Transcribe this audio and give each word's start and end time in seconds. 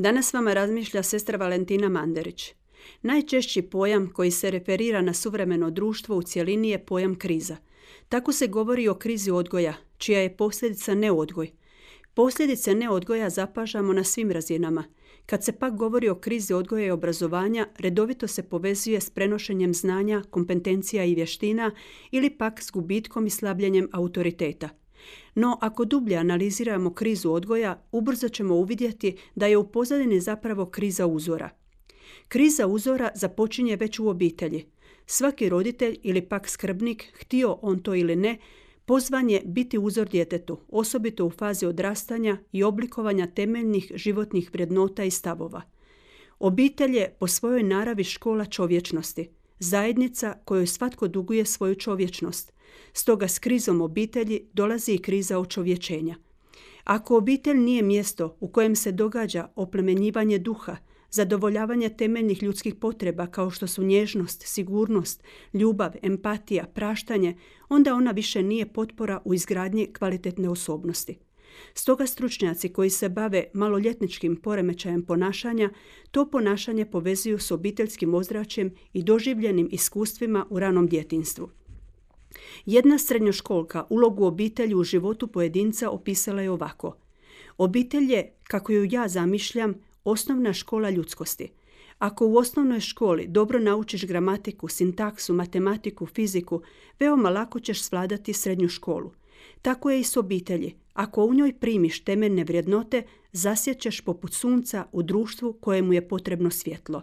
Danas 0.00 0.32
vama 0.32 0.52
razmišlja 0.52 1.02
sestra 1.02 1.38
Valentina 1.38 1.88
Manderić. 1.88 2.54
Najčešći 3.02 3.62
pojam 3.62 4.10
koji 4.12 4.30
se 4.30 4.50
referira 4.50 5.02
na 5.02 5.14
suvremeno 5.14 5.70
društvo 5.70 6.16
u 6.16 6.22
cjelini 6.22 6.70
je 6.70 6.86
pojam 6.86 7.14
kriza. 7.14 7.56
Tako 8.08 8.32
se 8.32 8.46
govori 8.46 8.88
o 8.88 8.94
krizi 8.94 9.30
odgoja, 9.30 9.74
čija 9.98 10.20
je 10.20 10.36
posljedica 10.36 10.94
neodgoj. 10.94 11.50
Posljedice 12.14 12.74
neodgoja 12.74 13.30
zapažamo 13.30 13.92
na 13.92 14.04
svim 14.04 14.30
razinama. 14.30 14.84
Kad 15.26 15.44
se 15.44 15.52
pak 15.52 15.74
govori 15.74 16.08
o 16.08 16.14
krizi 16.14 16.54
odgoja 16.54 16.86
i 16.86 16.90
obrazovanja, 16.90 17.68
redovito 17.78 18.26
se 18.26 18.42
povezuje 18.42 19.00
s 19.00 19.10
prenošenjem 19.10 19.74
znanja, 19.74 20.22
kompetencija 20.30 21.04
i 21.04 21.14
vještina 21.14 21.70
ili 22.10 22.30
pak 22.30 22.62
s 22.62 22.70
gubitkom 22.70 23.26
i 23.26 23.30
slabljenjem 23.30 23.88
autoriteta. 23.92 24.79
No, 25.34 25.58
ako 25.60 25.84
dublje 25.84 26.16
analiziramo 26.16 26.94
krizu 26.94 27.32
odgoja, 27.32 27.82
ubrzo 27.92 28.28
ćemo 28.28 28.54
uvidjeti 28.54 29.16
da 29.34 29.46
je 29.46 29.56
u 29.56 29.70
pozadini 29.70 30.20
zapravo 30.20 30.66
kriza 30.66 31.06
uzora. 31.06 31.50
Kriza 32.28 32.66
uzora 32.66 33.10
započinje 33.14 33.76
već 33.76 33.98
u 33.98 34.08
obitelji. 34.08 34.66
Svaki 35.06 35.48
roditelj 35.48 35.98
ili 36.02 36.22
pak 36.22 36.48
skrbnik, 36.48 37.12
htio 37.12 37.58
on 37.62 37.78
to 37.78 37.94
ili 37.94 38.16
ne, 38.16 38.38
pozvan 38.84 39.30
je 39.30 39.42
biti 39.44 39.78
uzor 39.78 40.08
djetetu, 40.08 40.58
osobito 40.68 41.26
u 41.26 41.30
fazi 41.30 41.66
odrastanja 41.66 42.38
i 42.52 42.62
oblikovanja 42.62 43.26
temeljnih 43.26 43.92
životnih 43.94 44.50
vrijednota 44.52 45.04
i 45.04 45.10
stavova. 45.10 45.62
Obitelj 46.38 46.96
je 46.96 47.16
po 47.20 47.26
svojoj 47.26 47.62
naravi 47.62 48.04
škola 48.04 48.44
čovječnosti, 48.44 49.28
zajednica 49.60 50.34
kojoj 50.44 50.66
svatko 50.66 51.08
duguje 51.08 51.44
svoju 51.44 51.74
čovječnost– 51.74 52.52
Stoga 52.92 53.28
s 53.28 53.38
krizom 53.38 53.80
obitelji 53.80 54.40
dolazi 54.52 54.92
i 54.92 54.98
kriza 54.98 55.38
očovječenja. 55.38 56.16
Ako 56.84 57.16
obitelj 57.16 57.56
nije 57.56 57.82
mjesto 57.82 58.36
u 58.40 58.48
kojem 58.48 58.76
se 58.76 58.92
događa 58.92 59.48
oplemenjivanje 59.56 60.38
duha, 60.38 60.76
zadovoljavanje 61.10 61.88
temeljnih 61.88 62.42
ljudskih 62.42 62.74
potreba 62.74 63.26
kao 63.26 63.50
što 63.50 63.66
su 63.66 63.82
nježnost, 63.82 64.42
sigurnost, 64.46 65.22
ljubav, 65.52 65.92
empatija, 66.02 66.66
praštanje, 66.74 67.36
onda 67.68 67.94
ona 67.94 68.10
više 68.10 68.42
nije 68.42 68.72
potpora 68.72 69.20
u 69.24 69.34
izgradnji 69.34 69.92
kvalitetne 69.92 70.48
osobnosti. 70.48 71.18
Stoga 71.74 72.06
stručnjaci 72.06 72.68
koji 72.68 72.90
se 72.90 73.08
bave 73.08 73.44
maloljetničkim 73.54 74.36
poremećajem 74.36 75.02
ponašanja, 75.02 75.70
to 76.10 76.30
ponašanje 76.30 76.84
povezuju 76.84 77.38
s 77.38 77.50
obiteljskim 77.50 78.14
ozračjem 78.14 78.74
i 78.92 79.02
doživljenim 79.02 79.68
iskustvima 79.72 80.46
u 80.50 80.58
ranom 80.58 80.86
djetinstvu. 80.86 81.50
Jedna 82.66 82.98
srednjoškolka 82.98 83.86
ulogu 83.90 84.24
obitelji 84.24 84.74
u 84.74 84.82
životu 84.84 85.26
pojedinca 85.26 85.90
opisala 85.90 86.42
je 86.42 86.50
ovako. 86.50 86.96
Obitelj 87.58 88.12
je, 88.12 88.32
kako 88.44 88.72
ju 88.72 88.88
ja 88.90 89.08
zamišljam, 89.08 89.74
osnovna 90.04 90.52
škola 90.52 90.90
ljudskosti. 90.90 91.48
Ako 91.98 92.26
u 92.26 92.36
osnovnoj 92.36 92.80
školi 92.80 93.26
dobro 93.26 93.58
naučiš 93.58 94.06
gramatiku, 94.06 94.68
sintaksu, 94.68 95.34
matematiku, 95.34 96.06
fiziku, 96.06 96.62
veoma 97.00 97.30
lako 97.30 97.60
ćeš 97.60 97.82
svladati 97.82 98.32
srednju 98.32 98.68
školu. 98.68 99.12
Tako 99.62 99.90
je 99.90 100.00
i 100.00 100.04
s 100.04 100.16
obitelji. 100.16 100.74
Ako 100.92 101.24
u 101.24 101.34
njoj 101.34 101.52
primiš 101.52 102.04
temeljne 102.04 102.44
vrijednote, 102.44 103.02
zasjećeš 103.32 104.00
poput 104.00 104.32
sunca 104.32 104.86
u 104.92 105.02
društvu 105.02 105.52
kojemu 105.52 105.92
je 105.92 106.08
potrebno 106.08 106.50
svjetlo. 106.50 107.02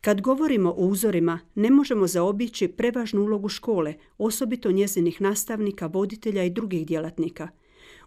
Kad 0.00 0.20
govorimo 0.20 0.70
o 0.70 0.86
uzorima, 0.86 1.40
ne 1.54 1.70
možemo 1.70 2.06
zaobići 2.06 2.68
prevažnu 2.68 3.22
ulogu 3.22 3.48
škole, 3.48 3.94
osobito 4.18 4.70
njezinih 4.70 5.20
nastavnika, 5.20 5.86
voditelja 5.86 6.44
i 6.44 6.50
drugih 6.50 6.86
djelatnika. 6.86 7.48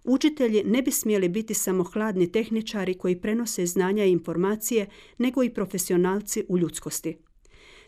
Učitelji 0.03 0.63
ne 0.63 0.81
bi 0.81 0.91
smjeli 0.91 1.29
biti 1.29 1.53
samo 1.53 1.83
hladni 1.83 2.31
tehničari 2.31 2.93
koji 2.93 3.21
prenose 3.21 3.65
znanja 3.65 4.05
i 4.05 4.11
informacije, 4.11 4.87
nego 5.17 5.43
i 5.43 5.53
profesionalci 5.53 6.45
u 6.49 6.57
ljudskosti. 6.57 7.17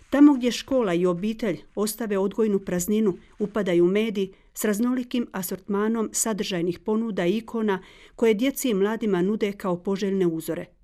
Tamo 0.10 0.34
gdje 0.34 0.52
škola 0.52 0.94
i 0.94 1.06
obitelj 1.06 1.62
ostave 1.76 2.18
odgojnu 2.18 2.60
prazninu, 2.60 3.18
upadaju 3.40 3.86
mediji 3.86 4.34
s 4.54 4.66
raznolikim 4.66 5.28
asortmanom 5.32 6.10
sadržajnih 6.12 6.80
ponuda 6.80 7.26
i 7.26 7.38
ikona 7.38 7.84
koje 8.16 8.34
djeci 8.34 8.70
i 8.70 8.74
mladima 8.74 9.22
nude 9.22 9.52
kao 9.52 9.84
poželjne 9.84 10.28
uzore– 10.28 10.66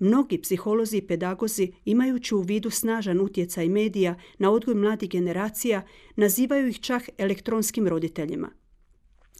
Mnogi 0.00 0.38
psiholozi 0.38 0.96
i 0.96 1.06
pedagozi, 1.06 1.72
imajući 1.84 2.34
u 2.34 2.40
vidu 2.40 2.70
snažan 2.70 3.20
utjecaj 3.20 3.68
medija 3.68 4.14
na 4.38 4.50
odgoj 4.50 4.74
mladih 4.74 5.10
generacija, 5.10 5.82
nazivaju 6.16 6.68
ih 6.68 6.80
čak 6.80 7.08
elektronskim 7.18 7.88
roditeljima. 7.88 8.50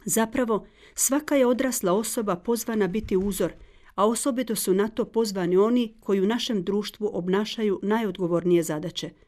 Zapravo, 0.05 0.65
svaka 0.95 1.35
je 1.35 1.45
odrasla 1.45 1.93
osoba 1.93 2.35
pozvana 2.35 2.87
biti 2.87 3.17
uzor, 3.17 3.53
a 4.01 4.05
osobito 4.05 4.55
su 4.55 4.73
na 4.73 4.87
to 4.87 5.05
pozvani 5.05 5.57
oni 5.57 5.93
koji 5.99 6.21
u 6.21 6.27
našem 6.27 6.63
društvu 6.63 7.09
obnašaju 7.13 7.79
najodgovornije 7.83 8.63
zadaće– 8.63 9.09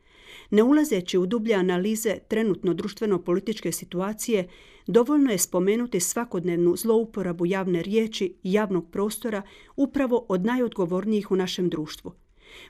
ne 0.53 0.63
ulazeći 0.63 1.17
u 1.17 1.25
dublje 1.25 1.55
analize 1.55 2.17
trenutno 2.27 2.73
društveno-političke 2.73 3.71
situacije, 3.71 4.47
dovoljno 4.87 5.31
je 5.31 5.37
spomenuti 5.37 5.99
svakodnevnu 5.99 6.75
zlouporabu 6.75 7.45
javne 7.45 7.81
riječi 7.81 8.25
i 8.43 8.53
javnog 8.53 8.91
prostora 8.91 9.41
upravo 9.75 10.25
od 10.29 10.45
najodgovornijih 10.45 11.31
u 11.31 11.35
našem 11.35 11.69
društvu. 11.69 12.11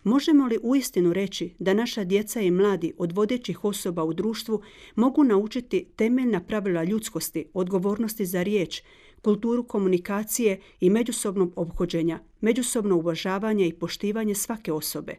Možemo 0.04 0.48
li 0.48 0.60
uistinu 0.64 1.14
reći 1.14 1.56
da 1.60 1.74
naša 1.74 2.04
djeca 2.04 2.42
i 2.42 2.52
mladi 2.52 2.94
od 2.98 3.12
vodećih 3.12 3.66
osoba 3.66 4.04
u 4.04 4.14
društvu 4.14 4.62
mogu 4.96 5.24
naučiti 5.24 5.86
temeljna 5.96 6.44
pravila 6.44 6.84
ljudskosti, 6.84 7.46
odgovornosti 7.54 8.26
za 8.26 8.44
riječ, 8.44 8.82
kulturu 9.24 9.64
komunikacije 9.64 10.60
i 10.80 10.90
međusobnog 10.90 11.54
obhođenja, 11.56 12.20
međusobno 12.42 12.96
uvažavanje 12.96 13.68
i 13.68 13.74
poštivanje 13.74 14.36
svake 14.36 14.74
osobe? 14.74 15.16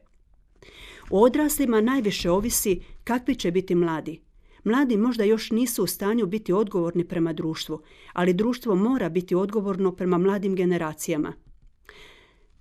O 1.10 1.20
odraslima 1.20 1.80
najviše 1.80 2.30
ovisi 2.30 2.80
kakvi 3.04 3.34
će 3.34 3.50
biti 3.50 3.74
mladi. 3.74 4.20
Mladi 4.64 4.96
možda 4.96 5.24
još 5.24 5.50
nisu 5.50 5.84
u 5.84 5.86
stanju 5.86 6.26
biti 6.26 6.52
odgovorni 6.52 7.08
prema 7.08 7.32
društvu, 7.32 7.80
ali 8.12 8.34
društvo 8.34 8.74
mora 8.74 9.08
biti 9.08 9.34
odgovorno 9.34 9.92
prema 9.92 10.18
mladim 10.18 10.54
generacijama. 10.54 11.32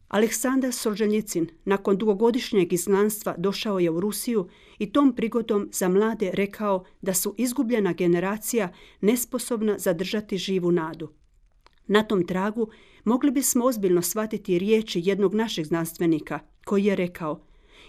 Aleksandar 0.08 0.74
Solženjicin 0.74 1.48
nakon 1.66 1.98
dugogodišnjeg 1.98 2.74
izgnanstva 2.74 3.36
došao 3.38 3.80
je 3.80 3.90
u 3.90 4.00
Rusiju 4.00 4.48
i 4.80 4.92
tom 4.92 5.16
prigodom 5.16 5.70
za 5.72 5.90
mlade 5.90 6.32
rekao 6.34 6.84
da 7.02 7.14
su 7.14 7.36
izgubljena 7.38 7.94
generacija 7.94 8.74
nesposobna 9.02 9.78
zadržati 9.78 10.38
živu 10.38 10.72
nadu. 10.72 11.10
Na 11.88 12.04
tom 12.04 12.28
tragu 12.28 12.68
mogli 13.04 13.32
bismo 13.32 13.66
ozbiljno 13.66 14.02
shvatiti 14.02 14.60
riječi 14.60 15.02
jednog 15.04 15.36
našeg 15.36 15.66
znanstvenika 15.66 16.40
koji 16.66 16.86
je 16.86 16.96
rekao– 16.96 17.40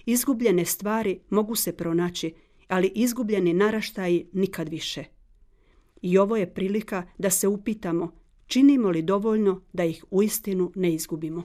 Izgubljene 0.06 0.64
stvari 0.64 1.20
mogu 1.30 1.54
se 1.54 1.76
pronaći, 1.76 2.34
ali 2.68 2.92
izgubljeni 2.94 3.52
naraštaji 3.52 4.26
nikad 4.32 4.68
više. 4.68 5.04
I 6.02 6.18
ovo 6.18 6.36
je 6.36 6.54
prilika 6.54 7.02
da 7.18 7.30
se 7.30 7.48
upitamo 7.48 8.12
činimo 8.46 8.90
li 8.90 9.02
dovoljno 9.02 9.62
da 9.72 9.84
ih 9.84 10.04
uistinu 10.10 10.72
ne 10.74 10.94
izgubimo. 10.94 11.42